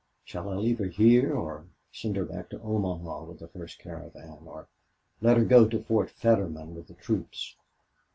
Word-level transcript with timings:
"Shall 0.25 0.49
I 0.49 0.55
leave 0.55 0.79
her 0.79 0.87
here 0.87 1.31
or 1.37 1.67
send 1.91 2.15
her 2.15 2.25
back 2.25 2.49
to 2.49 2.59
Omaha 2.59 3.25
with 3.25 3.37
the 3.37 3.47
first 3.47 3.77
caravan, 3.77 4.39
or 4.47 4.67
let 5.21 5.37
her 5.37 5.45
go 5.45 5.67
to 5.69 5.79
Fort 5.83 6.09
Fetterman 6.09 6.73
with 6.73 6.87
the 6.87 6.95
troops?" 6.95 7.55